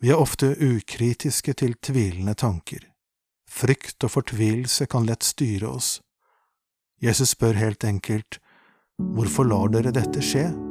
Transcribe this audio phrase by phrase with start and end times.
[0.00, 2.84] Vi er ofte ukritiske til tvilende tanker.
[3.50, 5.98] Frykt og fortvilelse kan lett styre oss.
[7.02, 8.38] Jesus spør helt enkelt,
[8.98, 10.67] Hvorfor lar dere dette skje?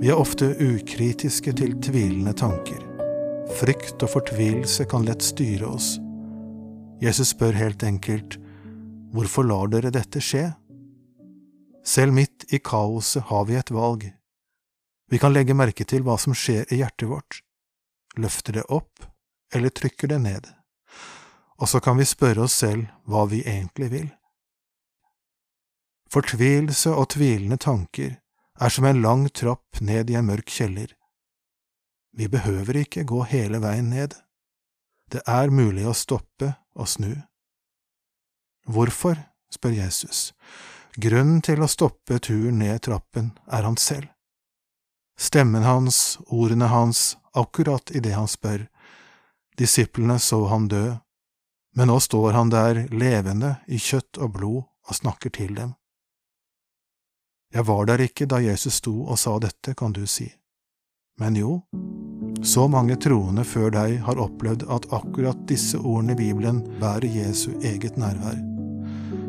[0.00, 2.80] Vi er ofte ukritiske til tvilende tanker.
[3.58, 5.98] Frykt og fortvilelse kan lett styre oss.
[7.04, 8.38] Jesus spør helt enkelt,
[9.12, 10.46] Hvorfor lar dere dette skje?
[11.84, 14.06] Selv midt i kaoset har vi et valg.
[15.10, 17.42] Vi kan legge merke til hva som skjer i hjertet vårt,
[18.16, 19.04] løfter det opp
[19.52, 20.48] eller trykker det ned,
[21.60, 24.08] og så kan vi spørre oss selv hva vi egentlig vil.
[26.08, 28.16] Fortvilelse og tvilende tanker
[28.60, 30.92] er som en lang trapp ned i en mørk kjeller.
[32.12, 34.14] Vi behøver ikke gå hele veien ned.
[35.10, 37.14] Det er mulig å stoppe og snu.
[38.70, 39.16] Hvorfor,
[39.50, 40.30] spør Jesus.
[41.00, 44.10] Grunnen til å stoppe turen ned trappen er han selv.
[45.20, 48.66] Stemmen hans, ordene hans, akkurat idet han spør.
[49.58, 50.96] Disiplene så han dø,
[51.76, 55.74] men nå står han der levende i kjøtt og blod og snakker til dem.
[57.50, 60.28] Jeg var der ikke da Jesus sto og sa dette, kan du si.
[61.18, 61.56] Men jo,
[62.46, 67.50] så mange troende før deg har opplevd at akkurat disse ordene i Bibelen bærer Jesu
[67.58, 68.38] eget nærvær,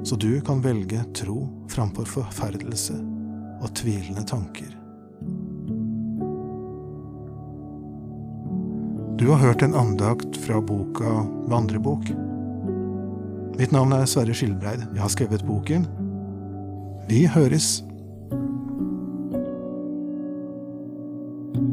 [0.06, 1.40] så du kan velge tro
[1.74, 3.00] framfor forferdelse
[3.62, 4.70] og tvilende tanker.
[9.18, 12.06] Du har hørt en andakt fra boka Vandrebok.
[13.58, 14.88] Mitt navn er Sverre Skilbreid.
[14.94, 15.90] Jeg har skrevet boken.
[17.10, 17.82] Vi høres.